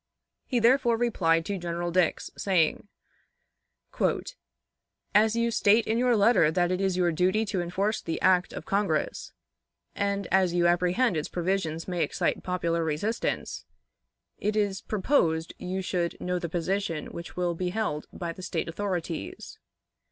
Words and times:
He 0.47 0.57
therefore 0.57 0.97
replied 0.97 1.45
to 1.45 1.59
General 1.59 1.91
Dix, 1.91 2.31
saying: 2.35 2.87
"As 5.13 5.35
you 5.35 5.51
state 5.51 5.85
in 5.85 5.99
your 5.99 6.15
letter 6.15 6.49
that 6.49 6.71
it 6.71 6.81
is 6.81 6.97
your 6.97 7.11
duty 7.11 7.45
to 7.45 7.61
enforce 7.61 8.01
the 8.01 8.19
act 8.19 8.51
of 8.51 8.65
Congress, 8.65 9.31
and, 9.93 10.27
as 10.31 10.55
you 10.55 10.65
apprehend 10.65 11.15
its 11.15 11.29
provisions 11.29 11.87
may 11.87 12.01
excite 12.01 12.41
popular 12.41 12.83
resistance, 12.83 13.65
it 14.39 14.55
is 14.55 14.81
proposed 14.81 15.53
you 15.59 15.83
should 15.83 16.19
know 16.19 16.39
the 16.39 16.49
position 16.49 17.05
which 17.13 17.35
will 17.37 17.53
be 17.53 17.69
held 17.69 18.07
by 18.11 18.33
the 18.33 18.41
State 18.41 18.67
authorities. 18.67 19.59